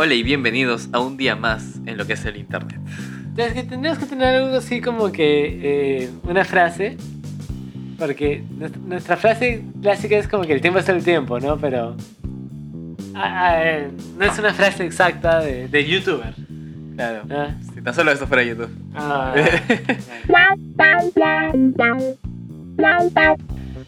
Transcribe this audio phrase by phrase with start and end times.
[0.00, 2.78] Hola y bienvenidos a un día más en lo que es el internet.
[3.36, 6.96] Es que tendríamos que tener algo así como que eh, una frase.
[7.98, 8.44] Porque
[8.86, 11.58] nuestra, frase clásica es como que el tiempo es el tiempo, ¿no?
[11.58, 11.96] Pero.
[13.16, 16.32] ah, ah, eh, no es una frase exacta de, de youtuber.
[16.94, 17.24] Claro.
[17.26, 17.48] ¿no?
[17.74, 18.70] Si tan solo esto fuera YouTube.
[18.94, 19.34] Ah,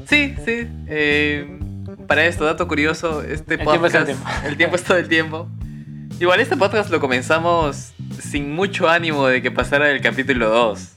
[0.08, 0.66] Sí, sí.
[0.88, 1.56] eh,
[2.08, 4.06] para esto, dato curioso, este El tiempo es el podcast.
[4.06, 4.48] tiempo.
[4.48, 5.48] el tiempo es todo el tiempo.
[6.20, 10.92] Igual este podcast lo comenzamos sin mucho ánimo de que pasara el capítulo 2.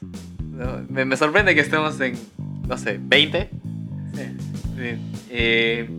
[0.52, 0.86] ¿no?
[0.90, 2.20] Me, me sorprende que estemos en,
[2.68, 3.50] no sé, 20.
[4.14, 4.22] sí.
[4.76, 5.24] Sí.
[5.30, 5.90] Eh,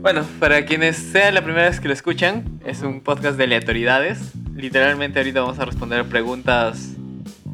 [0.00, 4.30] bueno, para quienes sea la primera vez que lo escuchan, es un podcast de aleatoriedades.
[4.54, 6.92] Literalmente ahorita vamos a responder preguntas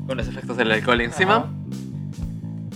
[0.06, 1.36] con los efectos del alcohol encima.
[1.36, 1.50] Ajá.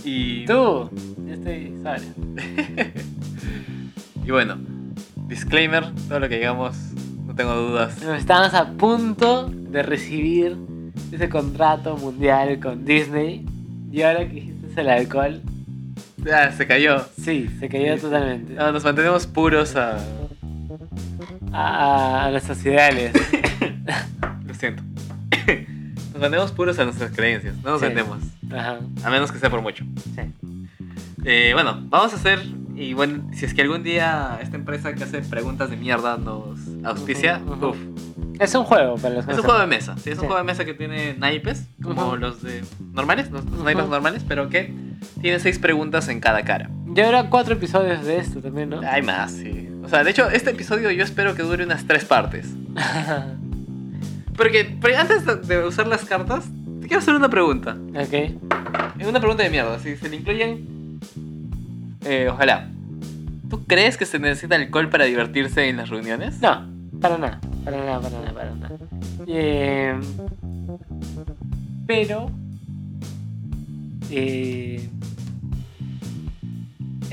[0.03, 0.89] Y, Tú,
[1.27, 2.13] yo estoy sobrio.
[4.25, 4.57] y bueno,
[5.27, 6.75] disclaimer, todo lo que digamos,
[7.31, 8.01] no tengo dudas.
[8.01, 10.57] Estamos a punto de recibir
[11.13, 13.45] ese contrato mundial con Disney.
[13.89, 15.41] Y ahora que dijiste el alcohol,
[16.31, 17.05] Ah, se cayó.
[17.19, 18.53] sí, se cayó totalmente.
[18.53, 19.97] No, nos mantenemos puros a...
[21.53, 23.13] A, a nuestros ideales.
[24.45, 24.83] Lo siento.
[26.11, 27.87] Nos mantenemos puros a nuestras creencias, no nos Sí.
[27.87, 28.19] vendemos.
[28.53, 28.79] Ajá.
[29.03, 29.83] A menos que sea por mucho.
[30.15, 30.21] Sí.
[31.23, 32.39] Eh, bueno, vamos a hacer,
[32.75, 36.59] y bueno, si es que algún día esta empresa que hace preguntas de mierda nos
[36.83, 37.77] auspicia, uf.
[38.39, 40.27] Es un juego para los que Es un juego de mesa, sí, es un Sí.
[40.27, 44.73] juego de mesa que tiene naipes, como los de normales, los, naipes normales, pero que
[45.21, 46.69] tiene seis preguntas en cada cara.
[46.87, 48.81] Ya habrá cuatro episodios de esto también, ¿no?
[48.81, 49.69] Hay más, sí.
[49.83, 52.47] O sea, de hecho, este episodio yo espero que dure unas tres partes.
[54.35, 56.45] Porque, pero antes de- de usar las cartas,
[56.81, 57.77] te quiero hacer una pregunta.
[57.95, 58.13] ok.
[58.99, 59.77] Es una pregunta de mierda.
[59.79, 60.99] Si se le incluyen.
[62.05, 62.69] Eh, ojalá.
[63.49, 66.39] ¿Tú crees que se necesita alcohol para divertirse en las reuniones?
[66.41, 66.65] No,
[67.01, 67.39] para nada.
[67.65, 68.75] Para nada, para nada, para nada.
[69.27, 69.99] Eh,
[71.87, 72.29] pero.
[74.09, 74.87] Eh,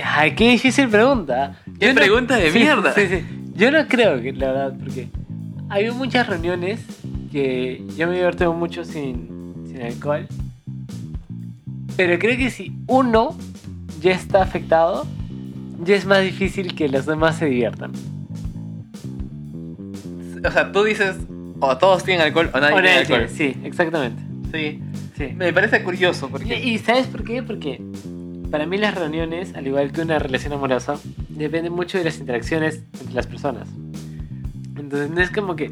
[0.04, 1.56] ay, qué difícil pregunta.
[1.78, 2.93] ¿Qué Yo no- pregunta de sí, mierda?
[2.94, 3.25] Sí, sí.
[3.54, 5.09] Yo no creo que, la verdad, porque
[5.69, 6.81] hay muchas reuniones
[7.32, 10.27] que yo me diverto mucho sin, sin alcohol.
[11.97, 13.37] Pero creo que si uno
[14.00, 15.06] ya está afectado,
[15.84, 17.91] ya es más difícil que los demás se diviertan.
[20.44, 21.16] O sea, tú dices.
[21.60, 23.26] O todos tienen alcohol o nadie O tiene alcohol.
[23.34, 24.22] tiene, Sí, exactamente.
[24.53, 24.81] Sí.
[25.16, 25.34] Sí.
[25.37, 26.60] Me parece curioso Y, porque.
[26.65, 27.43] y ¿sabes por qué?
[27.43, 27.82] Porque
[28.50, 30.94] para mí las reuniones, al igual que una relación amorosa,
[31.28, 33.69] dependen mucho de las interacciones entre las personas.
[34.78, 35.71] Entonces no es como que,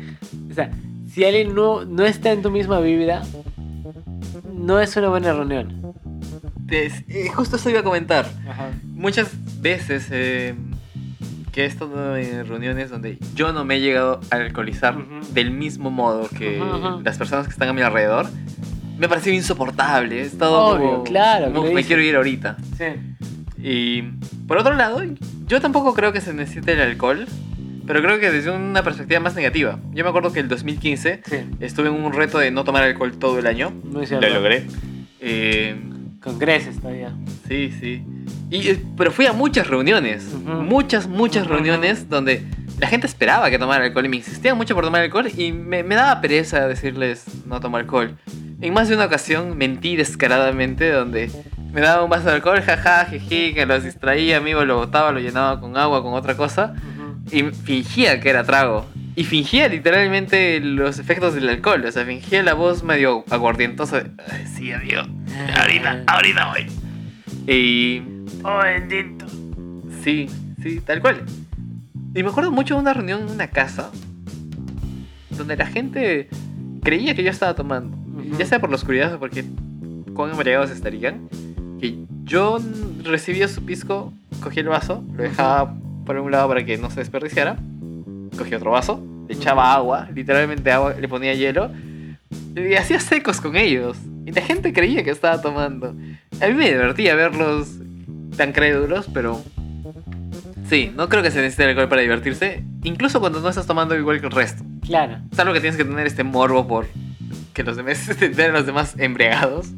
[0.51, 0.71] o sea,
[1.09, 3.23] si alguien no, no está en tu misma vibra,
[4.53, 5.95] no es una buena reunión.
[6.67, 8.27] te- eh, justo eso iba a comentar.
[8.49, 8.71] Ajá.
[8.85, 9.31] Muchas
[9.63, 10.55] veces eh,
[11.57, 14.95] que he estado en reuniones donde yo no me he llegado a alcoholizar
[15.33, 16.63] del mismo modo que
[17.03, 18.27] las personas que están a mi alrededor,
[18.99, 20.19] me ha parecido insoportable.
[20.19, 22.59] He estado Obvio, como, claro, como me quiero ir ahorita.
[22.77, 22.85] Sí.
[23.57, 24.03] Y
[24.47, 25.01] por otro lado,
[25.47, 27.27] yo tampoco creo que se necesite el alcohol,
[27.87, 29.79] pero creo que desde una perspectiva más negativa.
[29.95, 33.17] Yo me acuerdo que el 2015 Sí, estuve en un reto de no tomar alcohol
[33.17, 33.71] todo el año.
[33.83, 34.29] muy cierto.
[34.29, 34.67] Lo logré.
[35.21, 35.75] Eh,
[36.23, 37.15] Con creces todavía.
[37.49, 38.05] Sí, sí.
[38.51, 42.45] Y, eh, pero fui a muchas reuniones, muchas, muchas reuniones donde
[42.79, 45.83] la gente esperaba que tomara alcohol y me insistían mucho por tomar alcohol y me,
[45.83, 48.17] me daba pereza decirles no tomo alcohol.
[48.61, 51.31] En más de una ocasión mentí descaradamente donde
[51.73, 55.19] me daba un vaso de alcohol, jaja, jeje, que los distraía, amigo, lo botaba, lo
[55.21, 57.37] llenaba con agua, con otra cosa Ujú.
[57.37, 58.87] y fingía que era trago.
[59.17, 64.01] Y fingía literalmente los efectos del alcohol, o sea, fingía la voz medio aguardientosa.
[64.01, 65.01] de, "Ay, Sí, amigo,
[65.59, 66.67] ahorita, ahorita voy.
[67.53, 68.03] Y
[68.45, 69.27] Oh, bendito.
[70.03, 70.29] Sí,
[70.63, 71.25] sí, tal cual.
[72.15, 73.91] Y me acuerdo mucho de una reunión en una casa
[75.31, 76.29] donde la gente
[76.83, 77.97] creía que yo estaba tomando.
[77.97, 78.39] Ujú.
[78.39, 79.45] Ya sea por la oscuridad o porque
[80.15, 81.29] cuán embriagados estarían.
[81.81, 82.59] Que yo
[83.03, 84.13] recibía su pisco,
[84.43, 87.57] cogía el vaso, lo dejaba por un lado para que no se desperdiciara.
[88.39, 91.71] Cogía otro vaso, le echaba agua, literalmente agua, le ponía hielo.
[92.55, 93.99] Y hacía secos con ellos.
[94.25, 95.95] Y la gente creía que estaba tomando.
[96.41, 97.77] A mí me divertía verlos
[98.37, 99.43] tan crédulos, pero...
[100.69, 102.65] Sí, no creo que se necesite el alcohol para divertirse.
[102.83, 104.65] Incluso cuando no estás tomando igual que el resto.
[104.85, 105.19] Claro.
[105.33, 106.87] Salvo que tienes que tener este morbo por
[107.53, 109.69] que los demás estén los demás embriagados.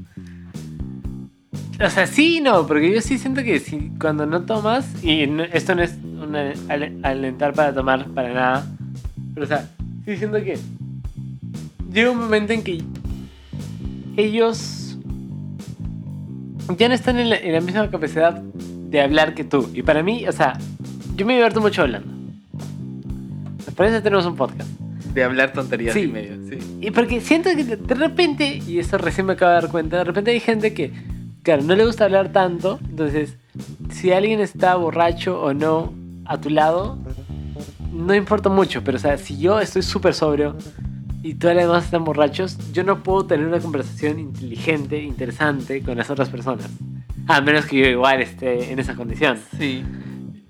[1.85, 5.27] O sea, sí y no, porque yo sí siento que si, cuando no tomas, y
[5.29, 8.67] no- esto no es un al- alentar para tomar para nada,
[9.35, 9.69] pero o sea,
[10.05, 10.59] sí siento que
[11.93, 12.83] llega un momento en que
[14.17, 14.88] ellos
[16.77, 19.71] ya no están en la, en la misma capacidad de hablar que tú.
[19.75, 20.59] Y para mí, o sea,
[21.17, 22.09] yo me divierto mucho hablando.
[23.77, 24.69] Por eso tenemos un podcast.
[25.15, 26.03] de hablar tonterías Sí.
[26.03, 26.37] y medio.
[26.49, 26.59] Sí.
[26.81, 30.05] Y porque siento que de repente, y eso recién me acabo de dar cuenta, de
[30.05, 30.93] repente hay gente que,
[31.43, 32.79] claro, no le gusta hablar tanto.
[32.89, 33.37] Entonces,
[33.91, 35.93] si alguien está borracho o no
[36.25, 36.99] a tu lado,
[37.93, 38.85] no importa mucho.
[38.85, 40.57] Pero, o sea, si yo estoy súper sobrio
[41.23, 45.97] y todos los demás están borrachos, yo no puedo tener una conversación inteligente, interesante con
[45.97, 46.69] las otras personas.
[47.27, 49.39] A menos que yo igual esté en esa condición.
[49.59, 49.83] Sí.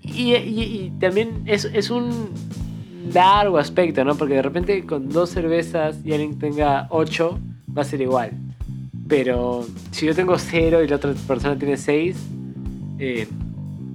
[0.01, 2.29] Y, y- y también es, es un
[3.13, 4.15] largo aspecto, ¿no?
[4.15, 7.39] Porque de repente con dos cervezas y alguien tenga ocho,
[7.75, 8.31] va a ser igual.
[9.07, 12.15] Pero si yo tengo cero y la otra persona tiene seis,
[12.99, 13.27] eh,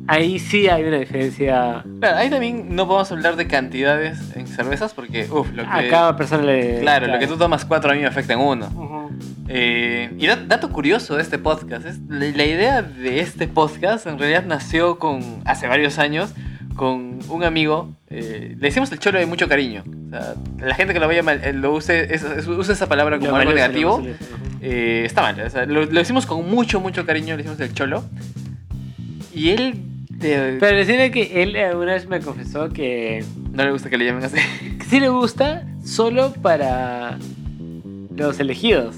[0.07, 1.85] ahí sí hay una diferencia.
[2.01, 5.69] Claro, ahí también no podemos hablar de cantidades en cervezas porque, uff, lo que.
[5.69, 6.81] A cada persona le.
[6.81, 8.67] Claro, lo que tú tomas cuatro a mí me afecta en uno.
[8.75, 9.11] Ujú.
[9.49, 14.19] Eh, y dat- dato curioso de este podcast, es la, idea de este podcast en
[14.19, 16.33] realidad nació con hace varios años
[16.77, 19.85] con un amigo, eh, le decimos el cholo de mucho cariño.
[20.09, 22.89] O sea, la gente que lo vaya mal, eh, lo use, es- es- use esa
[22.89, 24.03] palabra como algo negativo,
[24.61, 25.39] eh, está mal.
[25.41, 28.03] O sea, lo, lo decimos con mucho, mucho cariño, le decimos el cholo.
[29.33, 29.81] Y él
[30.33, 33.99] eh, Pero decirle que él eh, una vez me confesó que, no le gusta que
[33.99, 34.37] le llamen así.
[34.79, 37.19] que sí le gusta solo para
[38.17, 38.97] los elegidos.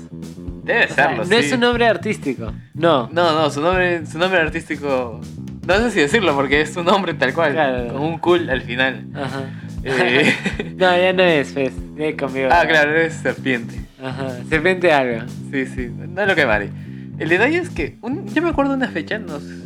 [0.64, 1.34] Debe O sea, serlo, no sí.
[1.36, 2.52] es un nombre artístico.
[2.74, 3.08] No.
[3.12, 5.20] No, no, su nombre, su nombre artístico.
[5.66, 7.52] No sé si decirlo porque es su nombre tal cual.
[7.52, 7.92] Claro.
[7.92, 9.04] Con un cool al final.
[9.14, 9.42] Ajá.
[9.84, 10.32] Eh,
[10.76, 11.72] No, ya no es, pues.
[11.96, 12.48] Ya conmigo.
[12.50, 13.80] ah, claro, es serpiente.
[14.02, 14.36] Ajá.
[14.48, 15.24] Serpiente algo.
[15.50, 16.70] Sí, sí, no es lo que vale.
[17.18, 19.65] El detalle es que un- yo me acuerdo una fecha, nos eh,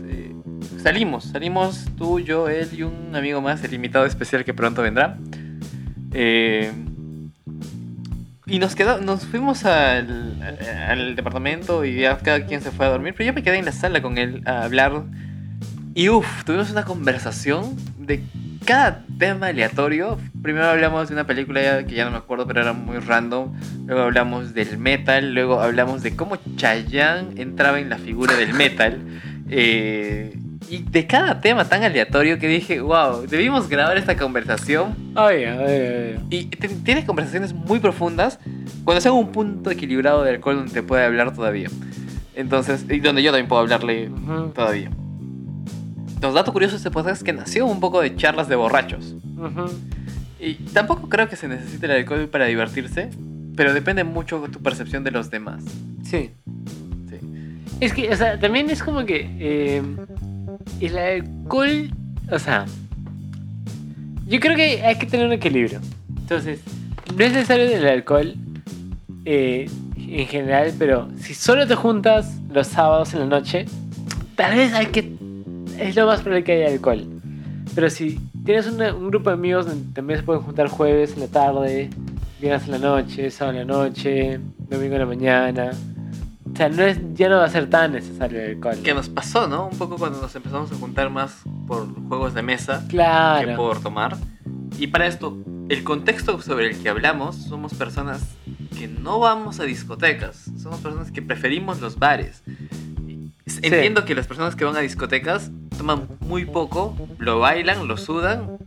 [0.83, 5.17] salimos, salimos tú, yo, él y un amigo más, el invitado especial que pronto vendrá.
[6.13, 6.73] Eh,
[8.47, 10.43] y nos quedó, nos fuimos al,
[10.89, 13.65] al departamento y ya cada quien se fue a dormir, pero yo me quedé en
[13.65, 15.05] la sala con él a hablar.
[15.95, 18.23] Y uff, tuvimos una conversación de
[18.65, 20.19] cada tema aleatorio.
[20.43, 23.53] Primero hablamos de una película que ya no me acuerdo, pero era muy random.
[23.87, 25.35] Luego hablamos del metal.
[25.35, 29.01] Luego hablamos de cómo Chayanne entraba en la figura del metal.
[29.49, 30.40] Eh,
[30.71, 35.59] y de cada tema tan aleatorio que dije, wow, debimos grabar esta conversación Oye, oye,
[35.59, 36.21] oye.
[36.31, 38.39] y tienes conversaciones muy profundas
[38.85, 41.69] cuando sea un punto equilibrado del alcohol donde te puede hablar todavía.
[42.37, 44.11] Entonces, y donde yo también puedo hablarle
[44.55, 44.91] todavía.
[46.23, 49.17] Los datos curiosos de este podcast es que nació un poco de charlas de borrachos.
[49.37, 49.67] ujú.
[50.39, 53.11] Y tampoco creo que se necesite el alcohol para divertirse,
[53.57, 55.65] pero depende mucho de tu percepción de los demás.
[56.03, 56.31] Sí.
[57.11, 57.19] Sí.
[57.81, 59.83] Es que, o sea, también es como que eh,
[60.81, 61.91] el alcohol,
[62.31, 62.67] o sea,
[64.27, 65.81] yo creo que hay que tener un equilibrio.
[66.19, 66.61] Entonces,
[67.17, 68.35] no es necesario el alcohol
[69.25, 73.67] eh, en general, pero si solo te juntas los sábados en la noche,
[74.37, 75.13] tal vez hay que,
[75.79, 77.05] es lo más probable que haya alcohol.
[77.75, 81.27] Pero si tienes una- un grupo de amigos también se pueden juntar jueves en la
[81.29, 81.91] tarde,
[82.41, 85.71] viernes en la noche, sábado en la noche, domingo en la mañana.
[86.61, 88.77] O sea, no es, ya no va a ser tan necesario el alcohol.
[88.85, 89.69] Que nos pasó, ¿no?
[89.69, 93.57] Un poco cuando nos empezamos a juntar más por juegos de mesa que Claro.
[93.57, 94.19] por tomar.
[94.79, 95.39] Y para esto,
[95.71, 98.37] el contexto sobre el que hablamos, somos personas
[98.79, 102.43] que no vamos a discotecas, somos personas que preferimos los bares.
[103.63, 108.59] Entiendo que las personas que van a discotecas toman muy poco, lo bailan, lo sudan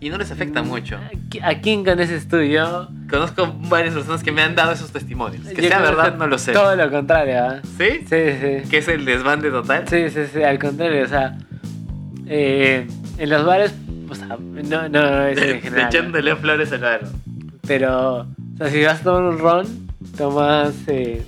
[0.00, 0.98] y no les afecta mucho.
[1.42, 2.40] ¿A a quién conoces tú?
[2.40, 2.88] Yo.
[3.12, 5.46] Conozco varias personas que me han dado esos testimonios.
[5.46, 6.52] Que yo sea verdad, no lo sé.
[6.52, 7.60] Todo lo contrario, ¿ah?
[7.76, 8.00] ¿Sí?
[8.08, 8.68] Sí, sí.
[8.70, 9.86] Que es el desbande total.
[9.86, 11.36] Sí, sí, sí, al contrario, o sea.
[12.26, 12.86] eh,
[13.18, 13.74] en los bares,
[14.08, 15.82] o sea, no, no, no es en general.
[15.84, 15.88] ¿no?
[15.88, 17.00] Echándole flores al bar.
[17.66, 18.26] Pero, o
[18.58, 19.66] sea, si vas a tomar un ron,
[20.16, 21.22] tomas eh,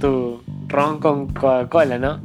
[0.00, 2.20] tu ron con Coca-Cola, ¿no?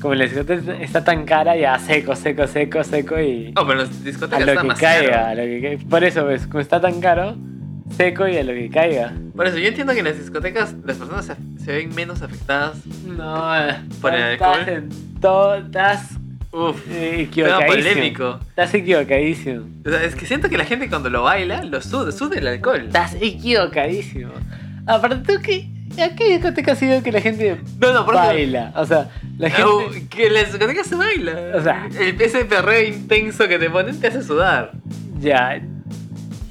[0.00, 3.52] Como la discoteca está tan cara, ya seco, seco, seco, seco y.
[3.56, 5.26] Oh, pero las a discotecas lo está que más caiga, caro.
[5.26, 5.82] a lo que caiga.
[5.88, 7.36] Por eso, ves, como está tan caro,
[7.96, 9.12] seco y a lo que caiga.
[9.36, 12.78] Por eso, yo entiendo que en las discotecas las personas se, se ven menos afectadas.
[13.06, 13.50] No,
[14.00, 14.68] ¿Por el estás alcohol?
[14.74, 16.10] en todo, estás
[16.52, 18.38] Uf, eh, tema polémico.
[18.48, 19.66] Estás equivocadísimo.
[19.84, 22.46] O sea, es que siento que la gente cuando lo baila, lo suda, suda el
[22.46, 22.82] alcohol.
[22.86, 24.32] Estás equivocadísimo.
[24.86, 25.68] Aparte, tú que.
[26.02, 28.72] ¿A qué discoteca has ido que la gente No, no, por eso- baila?
[28.76, 30.06] O sea, la gente.
[30.08, 31.32] Que en las discotecas se baila.
[31.54, 34.72] O sea- el, ese perreo intenso que te ponen te hace sudar.
[35.20, 35.60] Ya.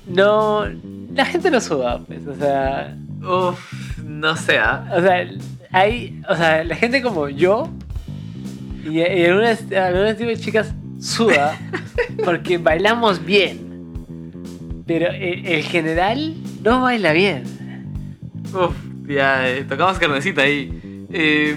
[0.08, 0.66] No.
[1.16, 2.26] La gente no suda, pues.
[2.28, 2.96] O sea.
[3.22, 4.92] Uf, no sé, ¿ah?
[4.96, 5.28] O sea,
[5.72, 6.22] hay.
[6.30, 7.70] O sea, la gente como yo.
[8.86, 11.58] Y, y algunas, algunas tipo de chicas suda.
[12.26, 14.84] porque bailamos bien.
[14.86, 17.44] Pero el, el general no baila bien.
[18.54, 18.76] Uf,
[19.08, 21.06] ya eh, tocamos carnecita ahí.
[21.12, 21.56] Eh,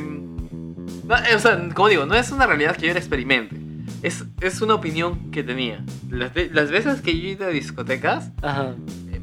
[1.04, 3.56] no, eh, o sea, como digo, no es una realidad que yo la experimente.
[4.02, 5.84] Es, es una opinión que tenía.
[6.10, 8.74] Las, las veces que yo he ido a discotecas, Ajá.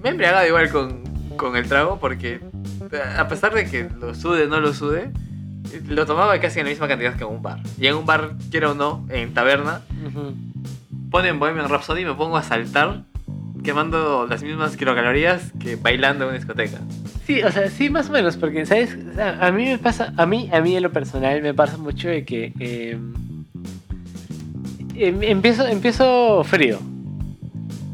[0.03, 1.03] Me he embriagado igual con,
[1.37, 2.39] con el trago porque
[3.17, 5.11] a pesar de que lo sude o no lo sude,
[5.87, 7.59] lo tomaba casi en la misma cantidad que en un bar.
[7.79, 10.35] Y en un bar, quiero o no, en taberna, Ujú.
[11.09, 13.03] ponen Bohemian Rhapsody y me pongo a saltar
[13.63, 16.79] quemando las mismas kilocalorías que bailando en una discoteca.
[17.25, 18.97] Sí, o sea, sí, más o menos, porque, ¿sabes?
[19.11, 21.77] O sea, a mí me pasa, a mí, a mí en lo personal me pasa
[21.77, 22.97] mucho de que eh,
[24.95, 26.79] em- empiezo, empiezo frío.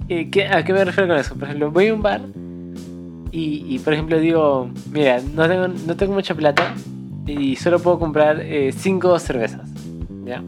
[0.10, 1.36] Eh, ¿qué- ¿A qué me refiero con eso?
[1.36, 2.22] Por ejemplo, voy a un bar
[3.32, 6.74] y, por ejemplo, digo, mira, no tengo, no tengo mucha plata
[7.28, 9.70] y solo puedo comprar eh, cinco cervezas,
[10.26, 10.42] ¿ya?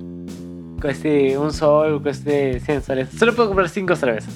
[0.81, 3.09] Cueste un sol, cueste 100 soles.
[3.09, 4.33] Solo puedo comprar cinco cervezas.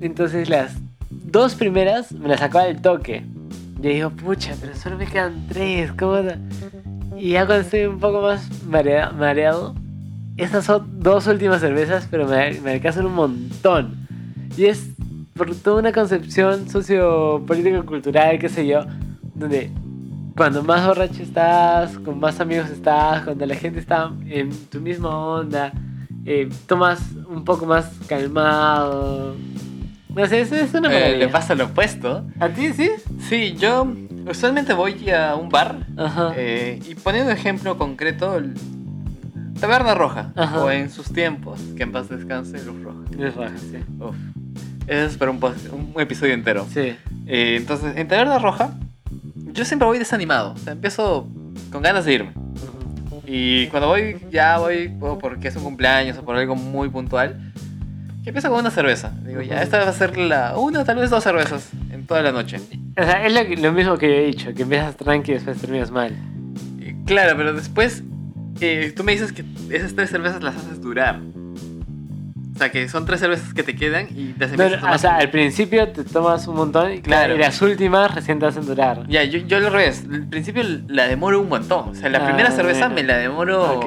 [0.00, 0.76] Entonces las
[1.10, 3.22] dos primeras me las sacaba del toque.
[3.82, 6.22] Y digo, pucha, pero solo me quedan tres, ¿cómo?
[6.22, 6.38] da-?"
[7.18, 9.74] Y ya cuando estoy un poco más marea- mareado,
[10.36, 14.06] esas son dos últimas cervezas, pero me, me alcanzan un montón.
[14.56, 14.88] Y es
[15.34, 18.84] por toda una concepción sociopolítico-cultural, qué sé yo,
[19.34, 19.70] donde
[20.36, 25.16] cuando más borracho estás, con más amigos estás, cuando la gente está en tu misma
[25.16, 25.72] onda,
[26.24, 29.34] eh, tomas un poco más calmado.
[30.14, 32.24] No sé, eso es una Eh, le pasa lo opuesto.
[32.38, 32.90] ¿A ti sí?
[33.28, 33.86] Sí, yo
[34.28, 36.32] usualmente voy a un bar Ajá.
[36.36, 38.40] eh, y poniendo ejemplo concreto,
[39.60, 40.64] Taberna Roja, Ajá.
[40.64, 43.00] o en sus tiempos, que en paz descanse Luz Roja.
[43.18, 43.78] Es raja, sí.
[44.00, 44.16] Uf.
[44.86, 46.66] Eso es para un, episodio entero.
[46.70, 46.96] Sí.
[47.26, 48.74] Eh, entonces, en Taberna Roja,
[49.52, 50.52] yo siempre voy desanimado.
[50.52, 51.28] O sea, empiezo
[51.72, 52.32] con ganas de irme.
[53.26, 57.52] Y cuando voy, ya voy o porque es un cumpleaños o por algo muy puntual.
[58.22, 59.12] Que empiezo con una cerveza.
[59.24, 62.32] Digo, ya, esta va a ser la una, tal vez dos cervezas en toda la
[62.32, 62.58] noche.
[62.98, 65.90] O sea, es lo, mismo que yo he dicho, que empiezas tranqui y después terminas
[65.90, 66.14] mal.
[67.06, 68.02] Claro, pero después
[68.60, 71.20] eh, tú me dices que esas tres cervezas las haces durar.
[72.54, 74.94] O sea, que son tres cervezas que te quedan y No, empiezas no, a tomar.
[74.94, 77.34] o sea, al principio te tomas un montón y, Claro.
[77.34, 79.08] y las últimas recién te hacen durar.
[79.08, 80.04] Ya, yo, yo al revés.
[80.08, 81.88] Al principio la demoro un montón.
[81.88, 82.94] O sea, la Ah, primera cerveza bueno.
[82.94, 83.82] me la demoro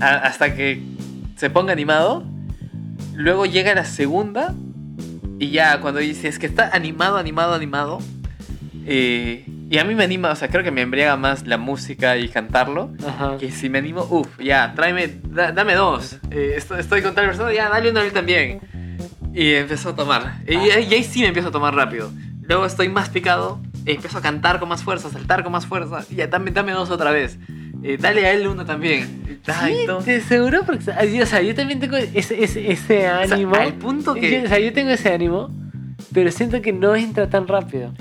[0.00, 0.80] a- hasta que
[1.36, 2.24] se ponga animado.
[3.14, 4.54] Luego llega la segunda.
[5.38, 7.98] Y ya cuando dice es que está animado, animado, animado.
[8.86, 12.16] eh, y a mí me anima, o sea, creo que me embriaga más la música
[12.18, 12.90] y cantarlo.
[13.06, 13.36] Ajá.
[13.38, 16.18] Que si me animo, uff, ya, tráeme, da- dame dos.
[16.30, 18.60] Eh, estoy, estoy con tal persona, ya, dale una a mí también.
[19.32, 20.40] Y empezó a tomar.
[20.46, 22.10] Y, y ahí sí me empiezo a tomar rápido.
[22.42, 25.64] Luego estoy más picado, eh, empiezo a cantar con más fuerza, a saltar con más
[25.66, 26.04] fuerza.
[26.10, 27.38] Y ya, dame, dame dos otra vez.
[27.82, 29.40] Eh, dale a él uno también.
[29.44, 33.54] Sí, de seguro, porque o sea, yo también tengo ese, ese, ese O sea, ánimo.
[33.56, 34.30] al punto que...
[34.40, 35.50] Yo- o sea, yo tengo ese ánimo,
[36.12, 37.92] pero siento que no entra tan rápido.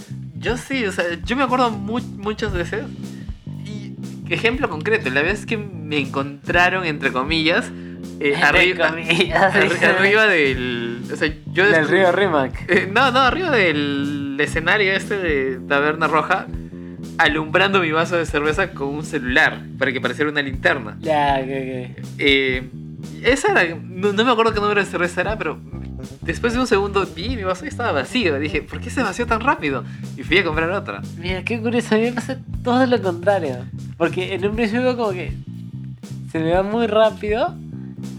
[0.41, 2.83] Yo sí, o sea, yo me acuerdo mu- muchas veces.
[3.65, 3.93] Y
[4.33, 7.69] ejemplo concreto, la vez que me encontraron, entre comillas,
[8.19, 9.55] eh, Entre arriba, comillas.
[9.83, 11.01] arriba del.
[11.11, 12.69] O sea, yo Del río Rimac.
[12.69, 16.47] Eh, no, no, arriba del escenario este de Taberna Roja,
[17.17, 20.97] alumbrando mi vaso de cerveza con un celular para que pareciera una linterna.
[21.01, 22.05] Ya, ok, ok.
[22.17, 22.63] Eh,
[23.23, 25.59] esa era, no, no me acuerdo qué número de cerveza era, pero
[26.21, 28.39] después de un segundo vi mi vaso y estaba vacío.
[28.39, 29.83] Dije, ¿por qué se vació tan rápido?
[30.17, 31.01] Y fui a comprar otra.
[31.17, 33.65] Mira, qué curioso, a mí me pasa todo lo contrario.
[33.97, 35.33] Porque en un principio como que
[36.31, 37.55] se me va muy rápido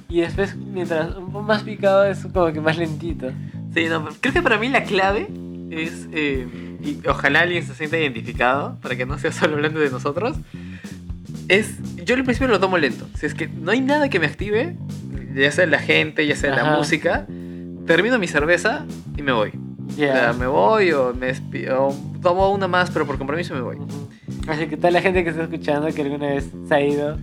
[0.08, 3.30] y después mientras un poco más picado es como que más lentito.
[3.74, 5.28] Sí, no, creo que para mí la clave
[5.70, 6.46] es, eh,
[6.82, 10.36] y ojalá alguien se sienta identificado, para que no sea solo hablando de nosotros,
[11.48, 13.06] es, yo al principio lo tomo lento.
[13.18, 14.76] Si es que no hay nada que me active,
[15.34, 16.76] ya sea la gente, ya sea la Ajá.
[16.76, 17.26] música,
[17.86, 18.84] termino mi cerveza
[19.16, 19.52] y me voy.
[19.96, 20.10] Ya.
[20.12, 21.32] O sea, me voy o, me
[21.70, 23.76] o tomo una más, pero por compromiso me voy.
[23.76, 24.08] Ujú.
[24.48, 27.18] Así que toda la gente que está escuchando que alguna vez se ha ido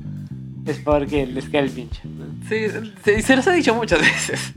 [0.66, 2.02] es porque les queda el pinche.
[2.06, 2.26] ¿no?
[2.48, 2.66] Sí,
[3.04, 4.54] se, se los he dicho muchas veces.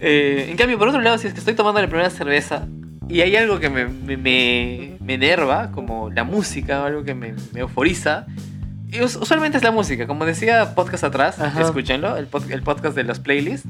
[0.00, 2.66] Eh, en cambio, por otro lado, si es que estoy tomando la primera cerveza
[3.08, 7.14] y hay algo que me, me, me- me enerva, como la música o algo que
[7.14, 8.26] me, me euforiza,
[8.92, 10.06] y us- usualmente es la música.
[10.06, 11.62] Como decía podcast atrás, Ajá.
[11.62, 13.68] escúchenlo, el, pod- el podcast de los playlists,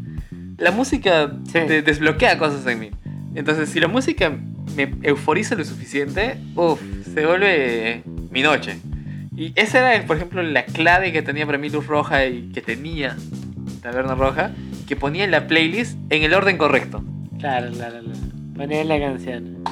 [0.60, 1.52] la música Sí.
[1.66, 2.90] te desbloquea cosas en mí.
[3.34, 4.30] Entonces, si la música
[4.76, 6.80] me euforiza lo suficiente, uff,
[7.14, 8.78] se vuelve mi noche.
[9.36, 12.60] Y esa era, por ejemplo, la clave que tenía para mí Luz Roja y que
[12.60, 13.16] tenía
[13.82, 14.50] Taberna Roja,
[14.86, 17.02] que ponía la playlist en el orden correcto.
[17.38, 18.18] Claro, claro, claro.
[18.54, 19.62] Poner la canción.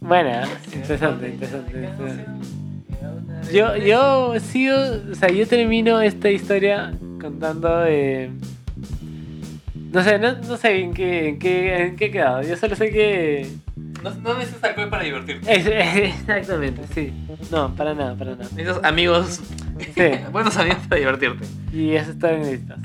[0.00, 0.30] Bueno,
[0.74, 1.72] interesante, interesante.
[1.72, 2.24] interesante.
[3.52, 4.74] Yo, yo sigo,
[5.12, 8.30] o sea, yo termino esta historia contando eh,
[9.92, 12.42] no sé, no, no sé en qué, en qué, en qué he quedado.
[12.42, 13.46] Yo solo sé que
[14.02, 15.52] No, no necesitas alcohol para divertirte.
[15.52, 15.66] es-
[16.20, 17.12] exactamente, sí.
[17.50, 18.44] No, para nada, para nada.
[18.54, 19.40] Necesitas amigos,
[19.94, 20.02] Sí.
[20.32, 21.46] buenos amigos para divertirte.
[21.72, 22.78] Y eso está bien necesitas.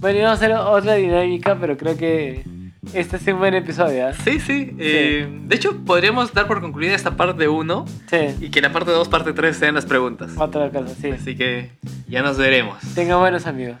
[0.00, 2.44] Bueno, y vamos a hacer otra dinámica, pero creo que
[2.92, 4.08] este es un buen episodio.
[4.10, 4.12] ¿eh?
[4.24, 4.74] Sí, sí.
[4.78, 8.90] eh, de hecho, podríamos dar por concluida esta parte 1 Sí, y que la parte
[8.90, 10.32] 2, parte 3 sean las preguntas.
[10.36, 11.10] otra cosa, sí.
[11.10, 11.70] Así que
[12.06, 12.78] ya nos veremos.
[12.94, 13.76] Tengan buenos amigos.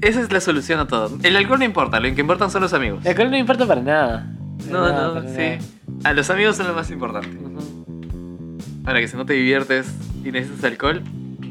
[0.00, 1.18] Esa es la solución a todo.
[1.22, 3.04] El alcohol no importa, lo que importan son los amigos.
[3.04, 4.26] El alcohol no importa para nada.
[4.70, 5.58] No, nada, no, sí.
[6.04, 7.28] A los amigos son lo más importante.
[7.28, 7.48] nada.
[7.48, 8.58] Ujú.
[8.84, 9.92] Para que si no te diviertes
[10.24, 11.02] y necesitas alcohol,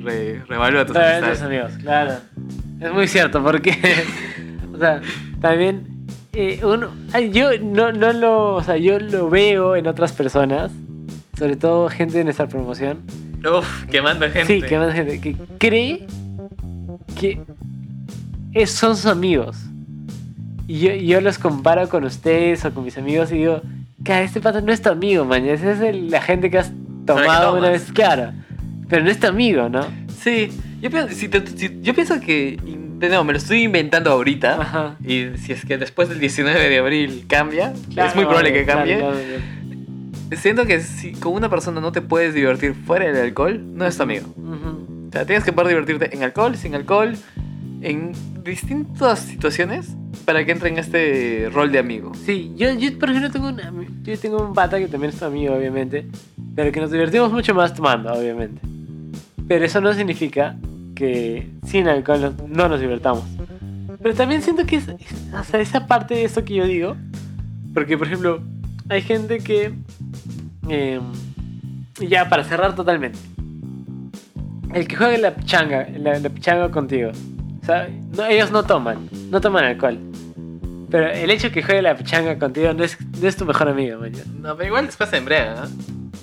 [0.03, 2.13] re, revalúa tus Para tus amigos, claro.
[2.79, 3.77] Es muy cierto, porque.
[4.74, 5.01] o sea,
[5.39, 6.07] también.
[6.33, 6.89] eh, uno.
[7.31, 8.55] yo no, no lo.
[8.55, 10.71] O sea, yo lo veo en otras personas.
[11.38, 13.00] Sobre todo gente de nuestra promoción.
[13.45, 14.45] Uf, quemando gente.
[14.45, 15.19] Sí, que más gente.
[15.19, 16.05] Que cree
[17.19, 17.41] que
[18.53, 19.58] es- son sus amigos.
[20.67, 23.62] Y yo, yo los comparo con ustedes o con mis amigos y digo,
[24.03, 25.46] que este pata no es tu amigo, man.
[25.46, 26.72] Ese es el- la gente que has
[27.05, 28.31] tomado una vez, claro.
[28.88, 29.86] Pero no es tu amigo, ¿no?
[30.22, 30.50] Sí,
[30.81, 32.58] yo pienso, si te- si- yo pienso que,
[33.00, 34.62] nuevo, me lo estoy inventando ahorita.
[34.62, 34.96] Ajá.
[35.05, 38.65] Y si es que después del 19 de abril cambia, Claro, es muy probable que
[38.65, 38.98] cambie.
[39.00, 40.41] claro, claro.
[40.41, 43.98] Siento que si con una persona no te puedes divertir fuera del alcohol, no es
[43.98, 44.27] tu amigo.
[44.38, 47.17] O sea, tienes que poder divertirte en alcohol, sin alcohol,
[47.82, 48.12] en
[48.44, 49.96] distintas situaciones
[50.26, 52.12] para que entre en este rol de amigo.
[52.26, 55.26] Sí, yo, yo por ejemplo tengo un, yo tengo un pata que también es tu
[55.26, 56.08] amigo, obviamente,
[56.56, 58.62] pero que nos divertimos mucho más tomando, obviamente.
[59.48, 60.56] Pero eso no significa
[60.96, 63.24] que sin alcohol no nos divertamos.
[64.02, 66.96] Pero también siento que es, es- o sea, esa parte de eso que yo digo,
[67.74, 68.42] porque por ejemplo,
[68.90, 69.74] hay gente que,
[70.70, 71.00] eh,
[72.08, 73.18] ya para cerrar totalmente,
[74.74, 77.12] el que juega la pichanga, la, la pichanga contigo,
[77.62, 79.98] o sea, no, ellos no toman, no toman alcohol.
[80.89, 83.70] Pero el hecho de que juegue la pichanga contigo no es, no es tu mejor
[83.70, 84.12] amigo, man.
[84.41, 85.70] No, pero igual después se embriaga, ¿no?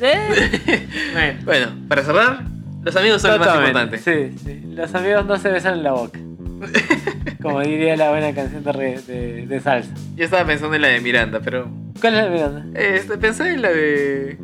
[0.00, 0.88] Eh.
[1.14, 2.42] bueno, Bueno, para cerrar,
[2.82, 3.98] los amigos son lo más importante.
[3.98, 4.60] Sí, sí.
[4.68, 6.18] Los amigos no se besan en la boca.
[7.42, 9.90] Como diría la buena canción de, re- de, de salsa.
[10.16, 11.70] Yo estaba pensando en la de Miranda, pero.
[12.00, 12.66] ¿Cuál es la Miranda?
[12.74, 14.38] eh, pensé en la de.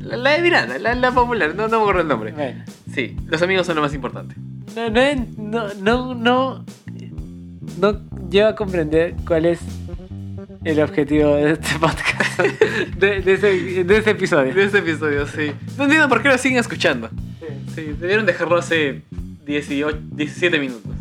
[0.00, 2.32] La, la de Miranda, la, la popular, no, no me acuerdo el nombre.
[2.32, 4.34] Bueno, Sí, los amigos son lo más importante.
[4.74, 6.64] No, no, no, no, no,
[7.80, 9.60] no llevo a comprender cuál es
[10.64, 12.40] el objetivo de este podcast,
[12.96, 14.54] de, de ese, de ese episodio.
[14.54, 15.52] De este episodio, sí.
[15.76, 17.10] No entiendo por qué lo siguen escuchando.
[17.74, 19.02] Sí, debieron dejarlo hace
[19.46, 20.92] 18, 17 minutos.